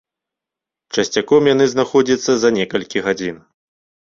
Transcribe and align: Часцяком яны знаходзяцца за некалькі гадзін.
Часцяком 0.95 1.49
яны 1.53 1.65
знаходзяцца 1.75 2.31
за 2.45 2.49
некалькі 2.57 3.05
гадзін. 3.11 3.37